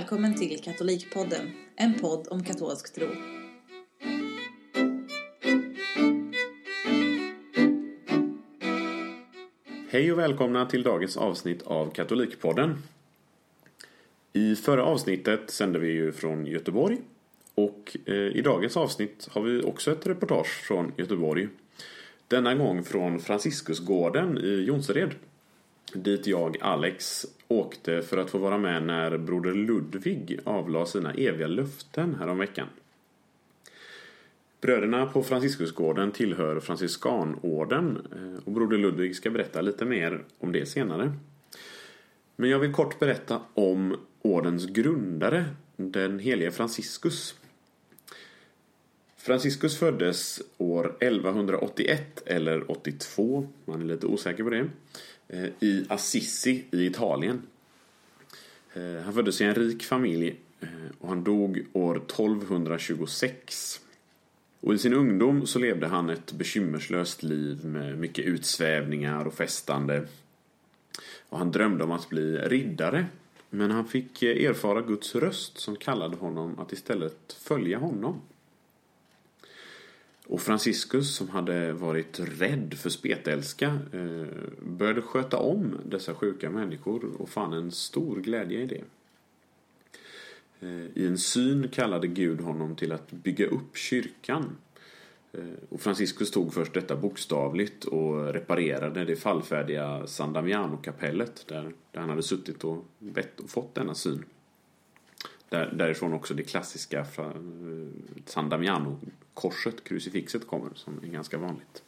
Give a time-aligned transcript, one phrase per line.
[0.00, 3.06] välkommen till Katolikpodden, en podd om katolsk tro.
[9.88, 12.82] Hej och välkomna till dagens avsnitt av Katolikpodden.
[14.32, 16.98] I förra avsnittet sände vi ju från Göteborg
[17.54, 21.48] och eh, i dagens avsnitt har vi också ett reportage från Göteborg.
[22.28, 25.14] Denna gång från Franciscusgården i Jonsered.
[25.94, 31.46] Dit jag, Alex, åkte för att få vara med när broder Ludvig avlade sina eviga
[31.46, 32.66] löften häromveckan.
[34.60, 40.66] Bröderna på Franciscusgården tillhör franciskanorden eh, och broder Ludvig ska berätta lite mer om det
[40.66, 41.12] senare.
[42.36, 45.44] Men jag vill kort berätta om ordens grundare,
[45.76, 47.34] den helige Franciscus.
[49.16, 54.68] Franciscus föddes år 1181 eller 82, man är lite osäker på det,
[55.32, 57.42] Eh, i Assisi i Italien.
[58.74, 60.68] Eh, han föddes i en rik familj eh,
[60.98, 63.80] och han dog år 1226.
[64.60, 70.06] Och i sin ungdom så levde han ett bekymmerslöst liv med mycket utsvävningar och festande.
[71.28, 73.06] Och han drömde om att bli riddare.
[73.50, 78.20] Men han fick erfara Guds röst som kallade honom att istället följa honom.
[80.30, 84.26] Och Franciscus som hade varit rädd för spetälska eh,
[84.62, 88.82] började sköta om dessa sjuka människor och fann en stor glädje i det.
[90.60, 94.56] Eh, I en syn kallade Gud honom till att bygga upp kyrkan.
[95.32, 102.00] Eh, och Franciscus tog först detta bokstavligt och reparerade det fallfärdiga San Damiano-kapellet där, där
[102.00, 104.24] han hade suttit och bett och fått denna syn.
[105.48, 107.06] Där, därifrån också det klassiska
[108.26, 108.98] San Damiano
[109.40, 111.82] Korset, krucifixet, kommer som är ganska vanligt.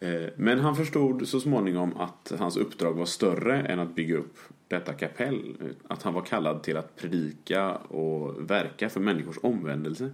[0.00, 4.38] Eh, men han förstod så småningom att hans uppdrag var större än att bygga upp
[4.68, 5.56] detta kapell.
[5.88, 10.10] Att han var kallad till att predika och verka för människors omvändelse.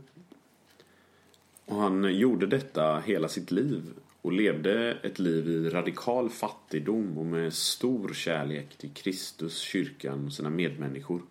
[1.65, 3.83] Och han gjorde detta hela sitt liv
[4.23, 10.33] och levde ett liv i radikal fattigdom och med stor kärlek till Kristus, kyrkan och
[10.33, 11.23] sina medmänniskor.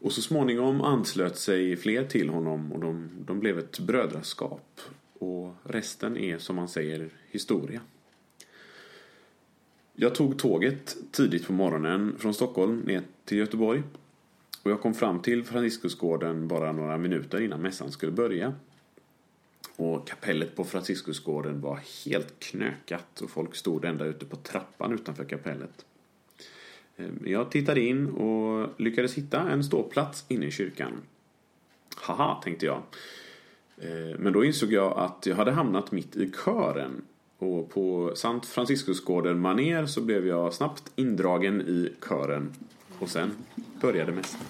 [0.00, 4.80] Och så småningom anslöt sig fler till honom och de, de blev ett brödraskap.
[5.18, 7.80] Och resten är som man säger historia.
[9.94, 13.82] Jag tog tåget tidigt på morgonen från Stockholm ner till Göteborg.
[14.62, 18.54] Och jag kom fram till Franciscusgården bara några minuter innan mässan skulle börja.
[19.76, 25.24] Och kapellet på Franciscusgården var helt knökat och folk stod ända ute på trappan utanför
[25.24, 25.84] kapellet.
[27.00, 30.92] Eh, jag tittade in och lyckades hitta en ståplats inne i kyrkan.
[31.96, 32.82] Haha, tänkte jag.
[33.78, 37.02] Eh, men då insåg jag att jag hade hamnat mitt i kören.
[37.38, 42.52] Och på Sant Franciscusgården maner så blev jag snabbt indragen i kören.
[42.98, 43.30] Och sen
[43.80, 44.40] började mässan.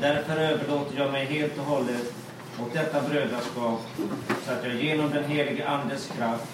[0.00, 2.14] Därför överlåter jag mig helt och hållet
[2.60, 3.80] åt detta brödraskap
[4.44, 6.48] så att jag genom den helige Andes kraft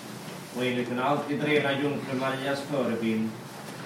[0.56, 3.31] och enligt den alltid rena jungfru Marias förebild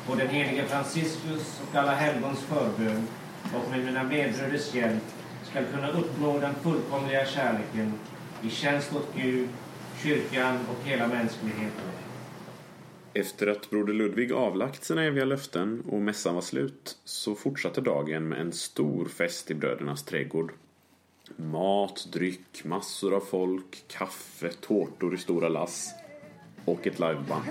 [0.07, 3.09] på den helige Franciscus och alla helgons förbön
[3.55, 5.03] och med mina medbröders hjälp
[5.51, 7.93] skall kunna uppnå den fullkomliga kärleken
[8.43, 9.49] i tjänst åt Gud,
[10.03, 11.98] kyrkan och hela mänskligheten.
[13.15, 18.29] Efter att broder Ludvig avlagt sina eviga löften och mässan var slut så fortsatte dagen
[18.29, 20.53] med en stor fest i brödernas trädgård.
[21.37, 25.95] Mat, dryck, massor av folk, kaffe, tårtor i stora lass
[26.65, 27.45] och ett liveband.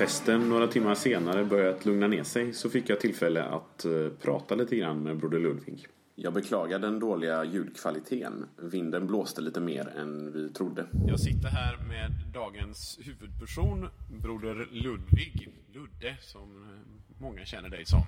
[0.00, 4.54] Festen några timmar senare börjat lugna ner sig så fick jag tillfälle att eh, prata
[4.54, 5.86] lite grann med Broder Ludvig.
[6.14, 8.48] Jag beklagar den dåliga ljudkvaliteten.
[8.56, 10.86] Vinden blåste lite mer än vi trodde.
[11.08, 13.88] Jag sitter här med dagens huvudperson,
[14.22, 15.48] Broder Ludvig.
[15.72, 18.02] Ludde, som eh, många känner dig som.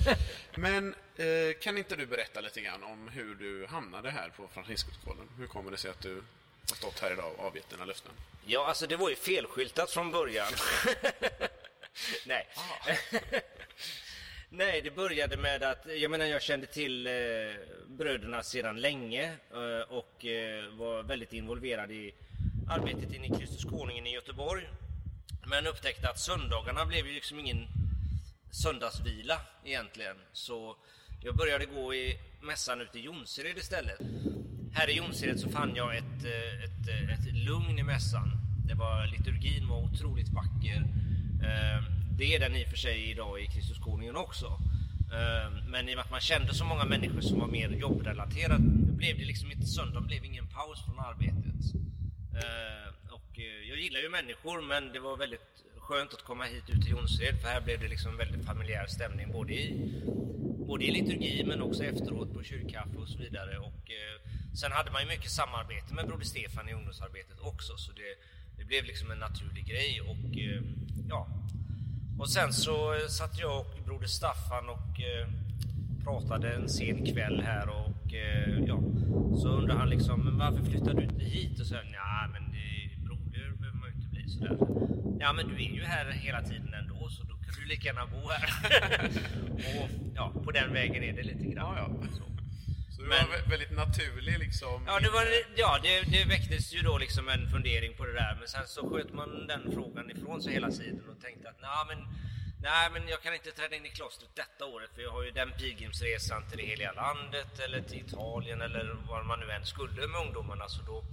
[0.56, 1.24] Men eh,
[1.62, 5.24] kan inte du berätta lite grann om hur du hamnade här på Franciscuskollen?
[5.38, 6.22] Hur kommer det sig att du
[6.64, 8.12] stått här idag och avgett dina löften?
[8.46, 10.52] Ja, alltså det var ju felskyltat från början.
[12.26, 12.48] Nej.
[12.54, 12.92] Ah.
[14.52, 17.12] Nej, det började med att jag menar jag kände till eh,
[17.86, 22.14] bröderna sedan länge eh, och eh, var väldigt involverad i
[22.70, 24.68] arbetet inne i Kristus Konungen i Göteborg.
[25.46, 27.66] Men upptäckte att söndagarna blev ju liksom ingen
[28.50, 30.16] söndagsvila egentligen.
[30.32, 30.76] Så
[31.22, 34.00] jag började gå i mässan ute i Jonsered istället.
[34.72, 38.32] Här i Jonsered så fann jag ett, eh, ett, eh, ett lugn i mässan.
[38.66, 40.76] Det var, liturgin var otroligt vacker.
[41.44, 41.84] Ehm,
[42.18, 44.46] det är den i och för sig idag i Kristuskoningen också.
[45.14, 48.64] Ehm, men i och med att man kände så många människor som var mer jobbrelaterade,
[48.88, 51.60] då blev det liksom inte söndag, blev ingen paus från arbetet.
[52.34, 56.70] Ehm, och eh, jag gillar ju människor, men det var väldigt skönt att komma hit
[56.70, 59.92] ut till Jonsered, för här blev det liksom väldigt familjär stämning, både i,
[60.66, 63.58] både i liturgi men också efteråt på kyrkkaffe och så vidare.
[63.58, 63.90] Och,
[64.54, 68.14] sen hade man ju mycket samarbete med Broder Stefan i ungdomsarbetet också, så det,
[68.58, 70.00] det blev liksom en naturlig grej.
[70.00, 70.62] Och, eh,
[71.08, 71.26] ja.
[72.18, 75.28] och sen så eh, satt jag och Broder Staffan och eh,
[76.04, 78.80] pratade en sen kväll här och eh, ja,
[79.40, 81.60] så undrade han liksom, men varför flyttar du inte hit?
[81.60, 84.56] Och så, ja men det, broder behöver man ju inte bli sådär.
[85.20, 88.06] Ja men du är ju här hela tiden ändå så då kan du lika gärna
[88.06, 88.50] bo här.
[89.82, 91.76] och ja, på den vägen är det lite grann.
[91.76, 92.08] Ja, ja.
[92.12, 92.22] Så.
[93.00, 94.84] Så det Men- var vä- väldigt naturlig liksom...
[94.86, 95.24] Ja, det, var,
[95.56, 98.90] ja det, det väcktes ju då liksom en fundering på det där, men sen så
[98.90, 101.98] sköt man den frågan ifrån sig hela tiden och tänkte att nej men,
[102.62, 105.30] nej, men jag kan inte träda in i klostret detta året för jag har ju
[105.30, 110.06] den pilgrimsresan till det heliga landet eller till Italien eller var man nu än skulle
[110.06, 110.68] med ungdomarna.
[110.68, 111.04] Så då,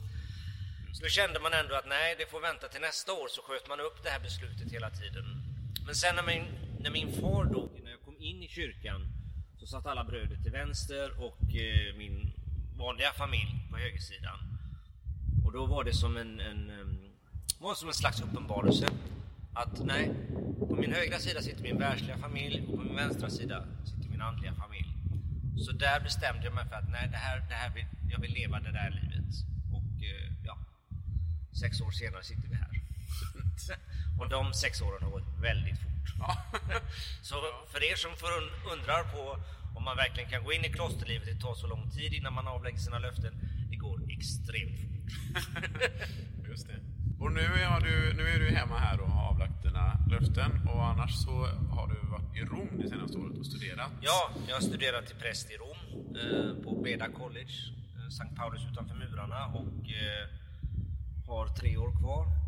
[1.01, 3.79] då kände man ändå att nej, det får vänta till nästa år, så sköt man
[3.79, 5.25] upp det här beslutet hela tiden.
[5.85, 6.45] Men sen när min,
[6.79, 9.01] när min far dog, när jag kom in i kyrkan,
[9.67, 12.31] så satt alla bröder till vänster och eh, min
[12.77, 14.39] vanliga familj på högersidan.
[15.45, 16.97] Och då var det som en, en, em,
[17.59, 18.87] var som en slags uppenbarelse.
[19.53, 20.11] Att nej,
[20.59, 24.21] på min högra sida sitter min världsliga familj och på min vänstra sida sitter min
[24.21, 24.93] andliga familj.
[25.65, 28.33] Så där bestämde jag mig för att nej, det här, det här vill, jag vill
[28.33, 29.33] leva det där livet.
[29.73, 30.57] Och eh, ja,
[31.61, 32.69] sex år senare sitter vi här.
[34.19, 35.96] och de sex åren har gått väldigt fort.
[37.21, 37.35] Så
[37.71, 38.11] för er som
[38.73, 39.37] undrar på
[39.77, 42.47] om man verkligen kan gå in i klosterlivet, det tar så lång tid innan man
[42.47, 43.33] avlägger sina löften.
[43.69, 44.97] Det går extremt fort.
[46.49, 46.79] Just det.
[47.19, 50.85] Och nu är, du, nu är du hemma här och har avlagt dina löften och
[50.85, 51.31] annars så
[51.75, 53.91] har du varit i Rom det senaste året och studerat.
[54.01, 55.79] Ja, jag har studerat till präst i Rom
[56.15, 57.55] eh, på Breda College,
[57.95, 60.27] eh, Sankt Paulus utanför murarna och eh,
[61.27, 62.46] har tre år kvar.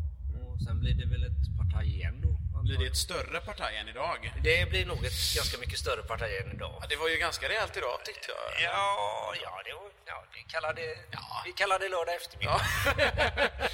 [0.60, 2.30] Och sen blir det väl ett partaj igen då.
[2.62, 4.32] Blir det ett större partaj än idag?
[4.42, 6.78] Det blir nog ett ganska mycket större partaj än idag.
[6.80, 8.62] Ja, det var ju ganska rejält idag tyckte jag.
[8.62, 10.96] Ja, ja, det, var- ja vi, kallar det,
[11.44, 12.60] vi kallar det lördag eftermiddag.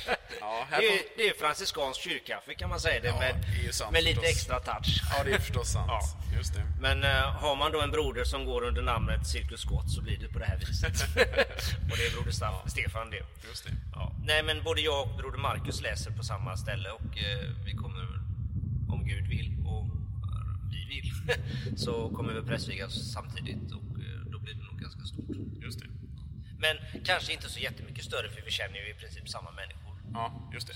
[0.06, 0.14] Ja,
[0.70, 3.34] här Det är, det är franciskansk kyrkkaffe kan man säga det, Ja, med,
[3.66, 5.02] det sant med lite extra touch.
[5.16, 5.86] ja, det är förstås sant.
[5.90, 6.00] Ja.
[6.36, 6.62] Just det.
[6.80, 7.10] Men eh,
[7.42, 10.38] har man då en broder som går under namnet Cirkus Scott så blir det på
[10.38, 11.02] det här viset.
[11.90, 13.22] och det är broder Staff, Stefan det.
[13.48, 13.72] Just det.
[13.92, 14.12] Ja.
[14.24, 18.04] Nej men både jag och broder Markus läser på samma ställe och eh, vi kommer,
[18.88, 19.86] om Gud vill och
[20.72, 21.12] vi vill,
[21.78, 25.36] så kommer vi prästvigas samtidigt och eh, då blir det nog ganska stort.
[25.62, 25.86] Just det.
[26.58, 29.85] Men kanske inte så jättemycket större för vi känner ju i princip samma människor.
[30.16, 30.74] Ja, just det.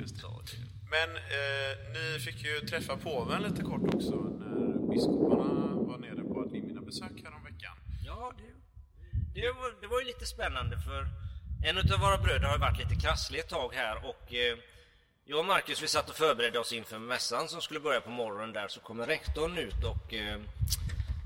[0.00, 0.20] just det.
[0.20, 0.52] Så det
[0.90, 6.44] Men eh, ni fick ju träffa påven lite kort också när biskoparna var nere på
[6.44, 7.76] ett mina besök häromveckan.
[8.06, 11.06] Ja, det, det, var, det var ju lite spännande för
[11.64, 14.58] en av våra bröder har ju varit lite krasslig ett tag här och eh,
[15.24, 18.52] jag och Marcus vi satt och förberedde oss inför mässan som skulle börja på morgonen
[18.52, 20.40] där så kommer rektorn ut och eh,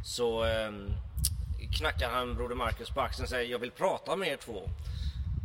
[0.05, 0.73] så eh,
[1.79, 4.69] knackar han broder Marcus på axeln och säger jag vill prata med er två.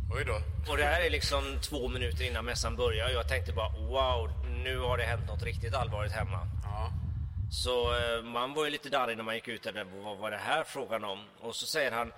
[0.10, 0.42] Oj då.
[0.72, 4.30] Och det här är liksom två minuter innan mässan börjar jag tänkte bara wow,
[4.64, 6.40] nu har det hänt något riktigt allvarligt hemma.
[6.64, 6.92] Ja.
[7.52, 9.86] Så eh, man var ju lite darrig när man gick ut där.
[10.04, 11.20] Vad var det här frågan om?
[11.40, 12.12] Och så säger han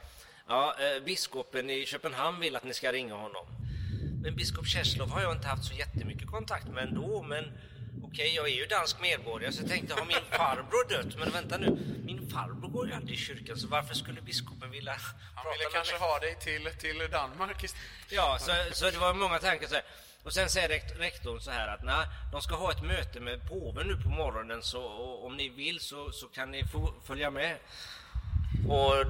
[0.48, 3.46] Ja, eh, biskopen i Köpenhamn vill att ni ska ringa honom.
[4.22, 7.22] Men biskop Czeslaw har jag inte haft så jättemycket kontakt med ändå.
[7.22, 7.44] Men
[8.12, 11.18] okej, jag är ju dansk medborgare så jag tänkte har min farbror dött?
[11.20, 14.92] Men vänta nu, min farbror går ju aldrig i kyrkan så varför skulle biskopen vilja
[15.36, 16.02] Han prata ville med kanske mig?
[16.02, 17.86] ha dig till, till Danmark istället.
[18.10, 19.84] Ja, så, så det var många tankar så här.
[20.24, 23.88] och sen säger rektorn så här att nej, de ska ha ett möte med påven
[23.88, 24.82] nu på morgonen så
[25.26, 27.58] om ni vill så, så kan ni få följa med.
[28.68, 29.06] Och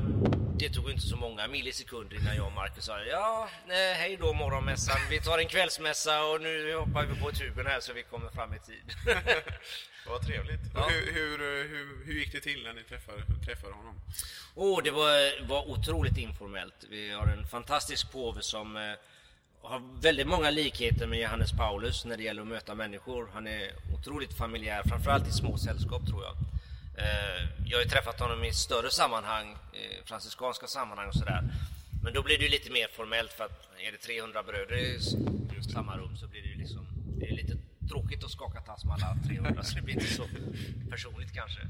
[0.60, 4.34] det tog inte så många millisekunder innan jag och Marcus sa ja, nej, hej då
[4.34, 8.30] morgonmässan, vi tar en kvällsmässa och nu hoppar vi på tuben här så vi kommer
[8.30, 8.96] fram i tid.
[10.08, 10.60] Vad trevligt.
[10.76, 10.90] Ja.
[10.90, 13.96] Hur, hur, hur, hur, gick det till när ni träffade, träffade honom?
[14.56, 16.86] Oh, det var, var otroligt informellt.
[16.90, 18.82] Vi har en fantastisk påve som eh,
[19.62, 23.30] har väldigt många likheter med Johannes Paulus när det gäller att möta människor.
[23.34, 26.36] Han är otroligt familjär, framförallt i små sällskap tror jag.
[27.00, 31.44] Eh, jag har ju träffat honom i större sammanhang, eh, franciskanska sammanhang och sådär.
[32.04, 35.00] Men då blir det ju lite mer formellt för att är det 300 bröder i
[35.74, 36.88] samma rum så blir det ju liksom,
[37.20, 37.58] det är lite
[37.90, 40.26] tråkigt att skaka tass med alla 300 så det blir inte så
[40.90, 41.62] personligt kanske.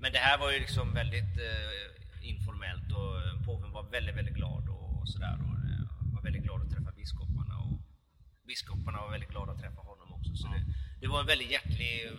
[0.00, 4.68] Men det här var ju liksom väldigt eh, informellt och påven var väldigt, väldigt glad
[4.68, 5.38] och, och sådär.
[5.46, 7.80] Och eh, var väldigt glad att träffa biskoparna och
[8.46, 10.34] biskoparna var väldigt glada att träffa honom också.
[10.34, 10.60] Så det,
[11.00, 12.10] det var en väldigt hjärtlig,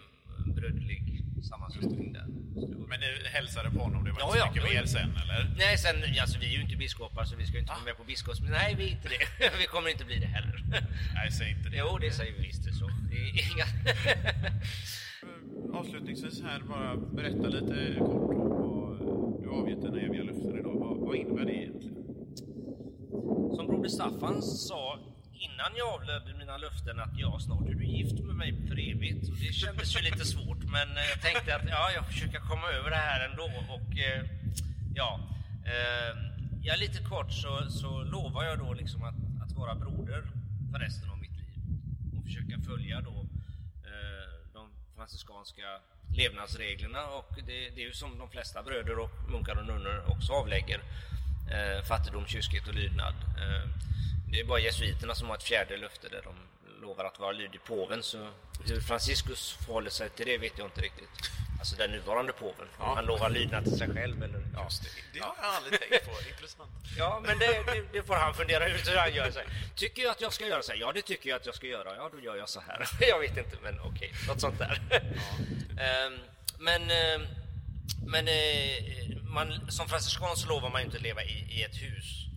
[0.56, 2.26] bröderlig sammanslutning där.
[2.90, 4.04] Men du hälsade på honom?
[4.04, 5.56] Det var ja, inte så mycket mer sen eller?
[5.58, 7.76] Nej, sen, alltså, vi är ju inte biskopar så vi ska inte ah.
[7.76, 8.40] vara med på biskops...
[8.42, 9.50] Nej, vi är inte det.
[9.60, 10.64] vi kommer inte bli det heller.
[11.14, 11.78] Nej, säg inte det.
[11.78, 12.64] Jo, det säger vi visst.
[12.80, 12.86] Så.
[13.54, 13.66] Inga...
[15.80, 20.76] Avslutningsvis här, bara berätta lite kort om vad du avgett dina eviga löften idag.
[20.80, 21.96] Vad, vad innebär det egentligen?
[23.56, 25.00] Som Broder Staffan sa
[25.40, 29.30] innan jag avlöpte mina löften att ja, snart är du gift med mig för evigt.
[29.30, 32.68] Och det kändes ju lite svårt, men eh, jag tänkte att ja, jag försöker komma
[32.68, 33.44] över det här ändå.
[33.76, 34.24] Och eh,
[34.96, 35.20] ja,
[35.66, 36.12] eh,
[36.62, 40.24] ja, lite kort så, så lovar jag då liksom att, att vara broder
[40.72, 41.54] för resten av mitt liv
[42.18, 43.18] och försöka följa då
[43.90, 45.68] eh, de franciskanska
[46.18, 50.34] levnadsreglerna och det, det är ju som de flesta bröder och munkar och nunnor också
[50.34, 50.82] avlägger
[51.88, 53.14] fattigdom, kyskhet och lydnad.
[54.32, 56.36] Det är bara jesuiterna som har ett fjärde löfte där de
[56.82, 58.04] lovar att vara lydig påven.
[58.04, 58.28] Så
[58.66, 61.10] hur Franciscus förhåller sig till det vet jag inte riktigt.
[61.60, 62.68] Alltså den nuvarande påven.
[62.80, 62.94] Ja.
[62.96, 64.42] Han lovar lydnad till sig själv eller...
[64.54, 64.64] Ja.
[64.64, 66.30] Just det, det har jag aldrig tänkt på.
[66.30, 66.70] Intressant.
[66.98, 69.32] Ja, men det, det, det, får han fundera ut hur han gör.
[69.32, 69.40] Så
[69.76, 70.80] tycker jag att jag ska göra så här?
[70.80, 71.96] Ja, det tycker jag att jag ska göra.
[71.96, 72.88] Ja, då gör jag så här.
[73.10, 74.12] jag vet inte, men okej.
[74.14, 74.28] Okay.
[74.28, 74.82] Något sånt där.
[74.90, 75.84] Ja.
[75.84, 76.20] Ehm,
[76.60, 76.92] men...
[76.92, 77.28] Ehm,
[78.08, 81.76] men eh, man, som franciskan så lovar man ju inte att leva i, i ett
[81.76, 82.29] hus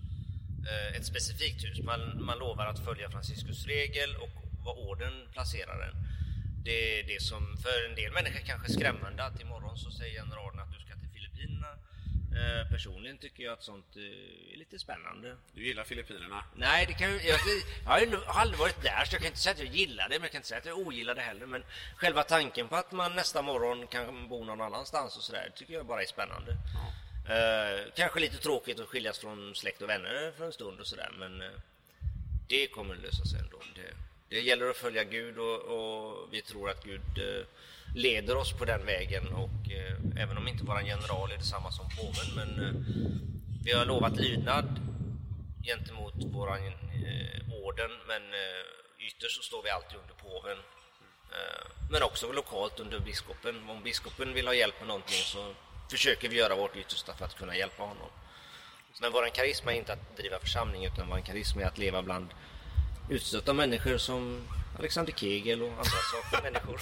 [0.97, 1.81] ett specifikt hus.
[1.81, 4.31] Man, man lovar att följa Franciscus regel och
[4.65, 5.95] vad orden placerar den.
[6.65, 10.23] Det är det som för en del människor kanske är skrämmande att imorgon så säger
[10.23, 11.69] generalen att du ska till Filippinerna.
[12.37, 15.37] Eh, personligen tycker jag att sånt eh, är lite spännande.
[15.55, 16.45] Du gillar Filippinerna?
[16.57, 17.39] Nej, det kan, jag, jag,
[17.85, 20.23] jag har aldrig varit där så jag kan inte säga att jag gillar det, men
[20.23, 21.47] jag kan inte säga att jag ogillar det heller.
[21.47, 21.63] Men
[21.97, 25.87] själva tanken på att man nästa morgon kan bo någon annanstans och sådär tycker jag
[25.87, 26.57] bara är spännande.
[26.75, 26.93] Ja.
[27.29, 31.11] Eh, kanske lite tråkigt att skiljas från släkt och vänner för en stund och sådär
[31.19, 31.49] men eh,
[32.49, 33.59] det kommer att lösa sig ändå.
[33.75, 33.95] Det,
[34.29, 37.45] det gäller att följa Gud och, och vi tror att Gud eh,
[37.95, 41.87] leder oss på den vägen och eh, även om inte våran general är detsamma som
[41.89, 42.75] påven men eh,
[43.65, 44.81] vi har lovat lydnad
[45.65, 50.59] gentemot våran eh, orden men eh, ytterst så står vi alltid under påven
[51.33, 53.71] eh, men också lokalt under biskopen.
[53.71, 55.55] Om biskopen vill ha hjälp med någonting så
[55.93, 58.11] försöker vi göra vårt yttersta för att kunna hjälpa honom.
[59.01, 62.29] Men vår karisma är inte att driva församling utan vår karisma är att leva bland
[63.11, 66.81] utstötta människor som Alexander Kegel och andra saker människor.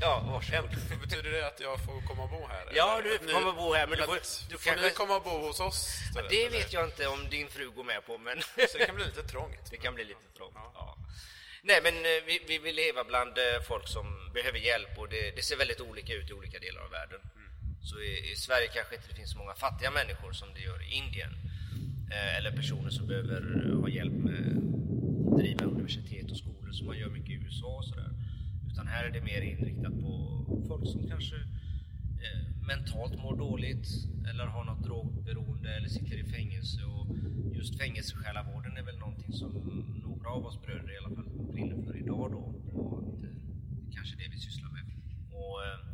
[0.00, 0.70] ja, varsågod.
[1.02, 2.72] Betyder det att jag får komma och bo här?
[2.74, 3.86] Ja, du får komma och bo här.
[3.86, 4.18] Men du får,
[4.50, 4.86] du får kanske...
[4.86, 5.88] ni komma och bo hos oss?
[6.14, 8.18] Ja, det vet jag inte om din fru går med på.
[8.18, 9.70] Men Så det kan bli lite trångt?
[9.70, 10.72] Det kan bli lite trångt, ja.
[10.74, 10.96] ja.
[11.62, 15.36] Nej, men eh, vi, vi vill leva bland eh, folk som behöver hjälp och det,
[15.36, 17.20] det ser väldigt olika ut i olika delar av världen.
[17.88, 20.80] Så i, i, Sverige kanske inte det finns så många fattiga människor som det gör
[20.86, 21.32] i Indien.
[22.14, 23.40] Eh, eller personer som behöver
[23.82, 24.44] ha hjälp med
[25.26, 28.10] att driva universitet och skolor som man gör mycket i USA och sådär.
[28.70, 30.12] Utan här är det mer inriktat på
[30.68, 31.36] folk som kanske
[32.24, 33.88] eh, mentalt mår dåligt
[34.30, 36.84] eller har något drogberoende eller sitter i fängelse.
[36.84, 37.06] Och
[37.58, 39.50] just fängelsesjälavården är väl någonting som
[40.06, 42.42] några av oss bröder i alla fall brinner för idag då.
[42.80, 43.32] Och det,
[43.70, 44.84] det kanske är det vi sysslar med.
[45.32, 45.85] Och, eh,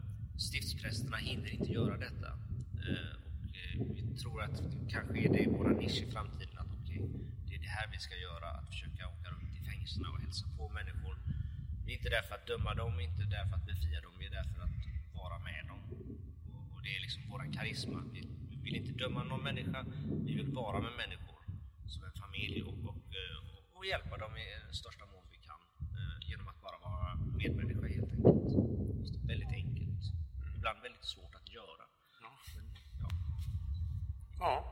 [0.42, 2.28] Stiftsprästerna hinner inte göra detta.
[2.88, 3.14] Eh,
[3.80, 7.00] och eh, vi tror att kanske är det vår nisch i framtiden att okay,
[7.46, 10.46] det är det här vi ska göra, att försöka åka runt i fängelserna och hälsa
[10.58, 11.16] på människor.
[11.84, 14.26] Vi är inte där för att döma dem, inte där för att befria dem, vi
[14.26, 14.76] är där för att
[15.20, 15.80] vara med dem.
[16.72, 17.99] Och det är liksom vår karisma.
[18.12, 18.20] Vi
[18.64, 19.87] vill inte döma någon människa,
[20.26, 21.42] vi vill vara med människor
[21.92, 23.38] som en familj och, och, eh,
[23.76, 25.61] och, hjälpa dem i största mån vi kan
[26.30, 27.08] genom att bara vara
[27.42, 29.26] medmänniskor helt enkelt.
[29.30, 29.72] Väldigt enkelt
[30.62, 31.85] ibland väldigt svårt att göra.
[32.23, 32.31] Ja.
[32.57, 32.64] Men,
[33.02, 33.09] ja.
[34.40, 34.64] ja,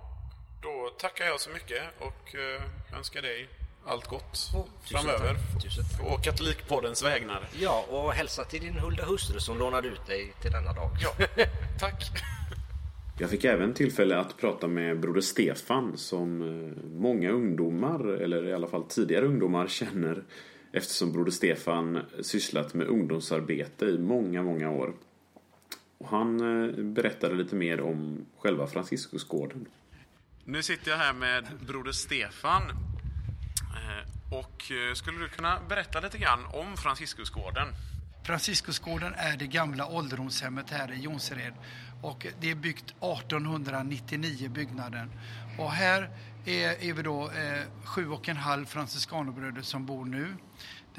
[0.62, 2.34] då tackar jag så mycket och
[2.96, 3.48] önskar dig
[3.86, 5.36] allt gott oh, framöver.
[5.62, 6.06] Tusen tack.
[6.06, 7.48] Och Katolikpoddens vägnar.
[7.60, 10.90] Ja, och hälsa till din Hulda hustru som lånade ut dig till denna dag.
[11.02, 11.26] Ja,
[11.80, 12.02] tack.
[13.18, 18.52] Jag fick även tillfälle att prata med Broder Stefan som eh, många ungdomar, eller i
[18.52, 20.24] alla fall tidigare ungdomar, känner
[20.72, 24.94] eftersom Broder Stefan sysslat med ungdomsarbete i många, många år.
[26.00, 29.68] Och han eh, berättade lite mer om själva Franciscusgården.
[30.44, 32.62] Nu sitter jag här med Broder Stefan.
[32.62, 34.62] Eh, och
[34.94, 37.68] skulle du kunna berätta lite grann om Franciscusgården?
[38.26, 41.54] Franciscusgården är det gamla ålderdomshemmet här i Jonsered
[42.02, 45.10] och det är byggt 1899 byggnaden.
[45.58, 46.10] Och här
[46.44, 50.36] är, är vi då eh, sju och en halv franciskanerbröder som bor nu.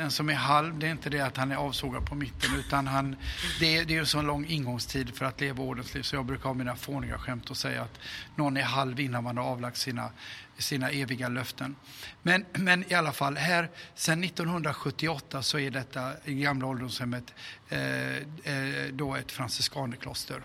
[0.02, 2.88] Den som är halv, det är inte det att han är avsågad på mitten utan
[2.88, 3.16] han,
[3.60, 6.44] det, är, det är en så lång ingångstid för att leva ordensliv så jag brukar
[6.44, 8.00] ha mina fåniga skämt och säga att
[8.36, 10.10] någon är halv innan man har avlagt sina,
[10.58, 11.76] sina eviga löften.
[12.22, 17.34] Men, men i alla fall, här sedan 1978 så är detta gamla ålderdomshemmet
[17.70, 20.44] eh, eh, då ett franciskanerkloster.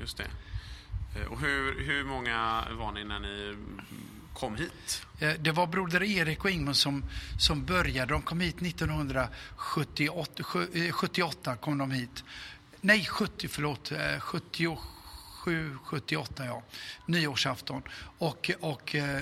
[0.00, 0.26] Just det.
[1.20, 3.56] Eh, och hur, hur många var ni när ni
[4.36, 5.02] kom hit?
[5.18, 7.04] Eh, det var broder Erik och Ingmund som,
[7.38, 8.12] som började.
[8.12, 10.42] De kom hit 1978.
[10.92, 12.24] 78 eh, kom de hit.
[12.80, 13.92] Nej, 70, förlåt.
[13.92, 14.68] Eh, 77
[15.46, 16.62] 77, 78 ja,
[17.06, 17.82] nyårsafton.
[18.18, 19.20] Och, och eh,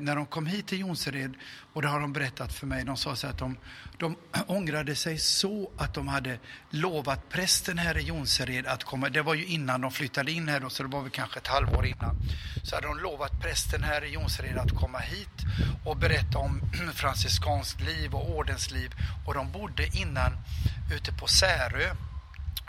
[0.00, 1.34] när de kom hit till Jonsered,
[1.72, 3.56] och det har de berättat för mig, de sa så att de,
[3.98, 4.16] de
[4.46, 6.38] ångrade sig så att de hade
[6.70, 10.60] lovat prästen här i Jonsered att komma, det var ju innan de flyttade in här
[10.60, 12.16] då, så det var väl kanske ett halvår innan.
[12.62, 15.44] Så hade de lovat prästen här i Jonsered att komma hit
[15.84, 16.60] och berätta om
[16.94, 18.94] franciskanskt liv och ordensliv.
[19.26, 20.32] Och de bodde innan
[20.92, 21.94] ute på Särö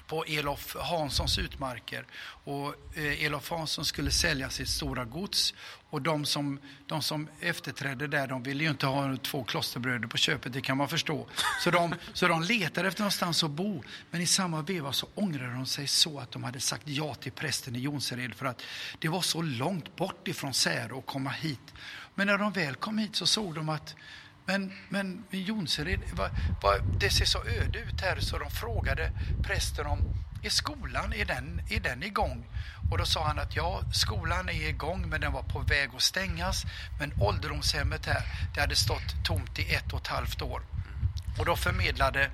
[0.09, 2.05] på Elof Hanssons utmarker.
[2.43, 5.53] Och eh, Elof Hansson skulle sälja sitt stora gods
[5.89, 10.17] och de som, de som efterträdde där de ville ju inte ha två klosterbröder på
[10.17, 11.27] köpet, det kan man förstå.
[11.63, 13.83] Så de, så de letade efter någonstans att bo.
[14.11, 17.31] Men i samma veva så ångrade de sig så att de hade sagt ja till
[17.31, 18.61] prästen i Jonsered för att
[18.99, 21.73] det var så långt bort ifrån Särö att komma hit.
[22.15, 23.95] Men när de väl kom hit så såg de att
[24.49, 26.29] men, men Jonsered, var,
[26.61, 29.11] var, det ser så öde ut här så de frågade
[29.43, 29.99] prästen om
[30.43, 32.45] är skolan, är den, är den igång?
[32.91, 36.01] Och då sa han att ja, skolan är igång men den var på väg att
[36.01, 36.65] stängas.
[36.99, 38.21] Men ålderdomshemmet här,
[38.53, 40.61] det hade stått tomt i ett och ett halvt år.
[41.39, 42.31] Och då förmedlade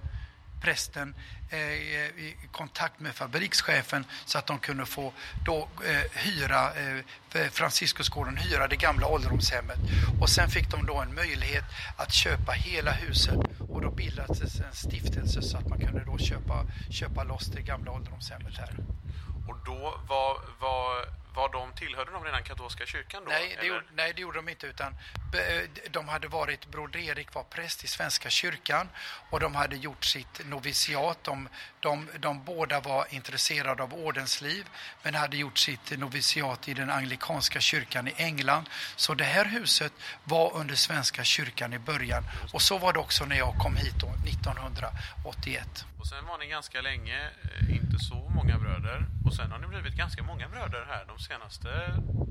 [0.66, 1.16] prästen
[1.50, 5.14] eh, i kontakt med fabrikschefen så att de kunde få
[5.46, 9.78] då, eh, hyra eh, Franciscusgården, hyra det gamla ålderdomshemmet.
[10.22, 11.64] Och sen fick de då en möjlighet
[11.98, 16.66] att köpa hela huset och då bildades en stiftelse så att man kunde då köpa,
[16.90, 18.76] köpa loss det gamla ålderdomshemmet här.
[19.48, 23.32] Och då var, var var de, tillhörde de redan katolska kyrkan då?
[23.32, 24.68] Nej, det, gjorde, nej, det gjorde de inte.
[24.68, 24.96] Utan
[25.90, 28.90] de hade varit, Broder Erik var präst i Svenska kyrkan
[29.30, 31.24] och de hade gjort sitt noviciat.
[31.24, 34.66] De, de, de båda var intresserade av ordensliv
[35.04, 38.70] men hade gjort sitt noviciat i den anglikanska kyrkan i England.
[38.96, 39.94] Så det här huset
[40.24, 43.96] var under Svenska kyrkan i början och så var det också när jag kom hit
[44.00, 45.86] då, 1981.
[46.00, 49.06] Och sen var ni ganska länge, eh, inte så många bröder.
[49.26, 51.70] Och sen har ni blivit ganska många bröder här de senaste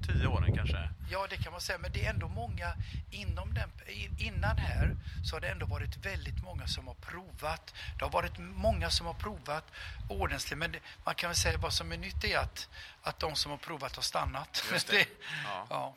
[0.07, 0.89] tio åren kanske?
[1.11, 1.79] Ja, det kan man säga.
[1.79, 2.73] Men det är ändå många
[3.11, 3.71] inom den,
[4.19, 7.75] innan här så har det ändå varit väldigt många som har provat.
[7.99, 9.65] Det har varit många som har provat
[10.09, 10.59] ordensliv.
[10.59, 12.69] Men det, man kan väl säga vad som är nytt är att,
[13.03, 14.65] att de som har provat har stannat.
[14.73, 15.07] Just det.
[15.45, 15.67] ja.
[15.71, 15.95] ja.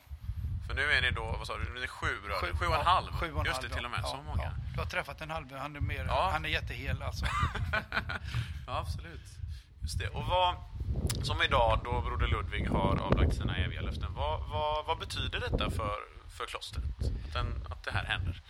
[0.68, 2.42] För nu är ni då, vad sa du, ni är sju bröder?
[2.42, 3.12] Sju, sju och en halv?
[3.12, 4.00] Sju och en Just det, till och med.
[4.04, 4.44] Ja, så många.
[4.44, 4.52] Ja.
[4.74, 6.30] Du har träffat en halv, han är, mer, ja.
[6.32, 7.26] han är jättehel alltså.
[8.68, 9.22] ja, absolut.
[9.82, 10.10] Just det.
[10.10, 10.56] Och vad,
[11.23, 15.69] som idag då Broder Ludvig har avlagt sina eviga löften, vad, vad, vad betyder detta
[15.69, 15.97] för,
[16.38, 16.86] för klostret?
[17.00, 18.41] Att, den, att det här händer?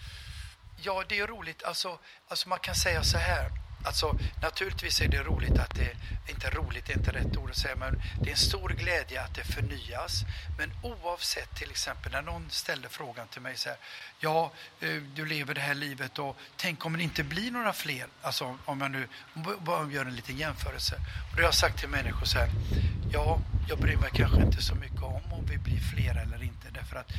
[0.78, 1.64] Ja, det är roligt.
[1.64, 3.52] Alltså, alltså man kan säga så här
[3.84, 5.96] Alltså, naturligtvis är det roligt att det,
[6.28, 9.36] inte roligt är inte rätt ord att säga, men det är en stor glädje att
[9.36, 10.22] det förnyas.
[10.58, 13.78] Men oavsett till exempel när någon ställde frågan till mig så här,
[14.20, 18.08] ja, eh, du lever det här livet och tänk om det inte blir några fler,
[18.22, 19.08] alltså om jag nu
[19.60, 20.96] bara gör en liten jämförelse.
[21.32, 22.50] Och då har jag sagt till människor så här,
[23.12, 23.40] ja,
[23.70, 26.96] jag bryr mig kanske inte så mycket om om vi blir fler eller inte, därför
[26.96, 27.12] att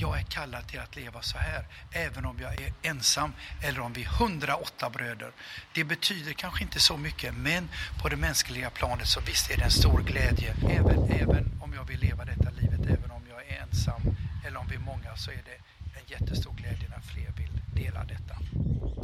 [0.00, 3.92] jag är kallad till att leva så här, även om jag är ensam eller om
[3.92, 5.32] vi är 108 bröder.
[5.74, 7.68] Det betyder kanske inte så mycket, men
[8.02, 11.84] på det mänskliga planet så visst är det en stor glädje, även, även om jag
[11.84, 14.02] vill leva detta livet, även om jag är ensam
[14.46, 15.58] eller om vi är många så är det
[15.98, 18.36] en jättestor glädje när fler vill dela detta.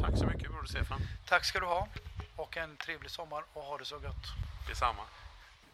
[0.00, 1.00] Tack så mycket Broder Stefan.
[1.28, 1.88] Tack ska du ha
[2.36, 4.24] och en trevlig sommar och ha det så gott.
[4.68, 5.02] Detsamma.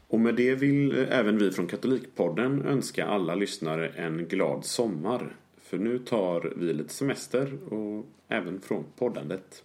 [0.08, 5.36] Och med det vill eh, även vi från Katolikpodden önska alla lyssnare en glad sommar.
[5.62, 9.64] För nu tar vi lite semester och även från poddandet.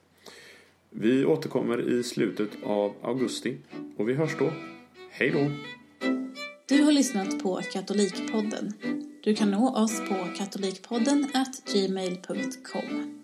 [0.89, 3.57] Vi återkommer i slutet av augusti
[3.97, 4.51] och vi hörs då.
[5.11, 5.51] Hej då!
[6.65, 8.73] Du har lyssnat på Katolikpodden.
[9.23, 11.27] Du kan nå oss på katolikpodden
[11.73, 13.18] gmail.com.